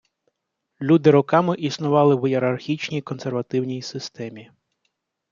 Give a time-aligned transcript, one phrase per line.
[0.81, 4.51] Люди роками існували в ієрархічній, консервативній системі.